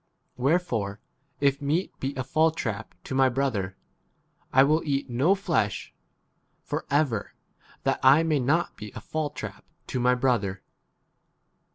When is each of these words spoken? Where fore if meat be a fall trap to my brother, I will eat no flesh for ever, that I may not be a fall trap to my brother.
Where 0.33 0.57
fore 0.57 0.99
if 1.39 1.61
meat 1.61 1.93
be 1.99 2.15
a 2.15 2.23
fall 2.23 2.49
trap 2.49 2.95
to 3.03 3.13
my 3.13 3.29
brother, 3.29 3.77
I 4.51 4.63
will 4.63 4.81
eat 4.83 5.11
no 5.11 5.35
flesh 5.35 5.93
for 6.63 6.87
ever, 6.89 7.35
that 7.83 7.99
I 8.01 8.23
may 8.23 8.39
not 8.39 8.75
be 8.75 8.91
a 8.95 8.99
fall 8.99 9.29
trap 9.29 9.63
to 9.85 9.99
my 9.99 10.15
brother. 10.15 10.63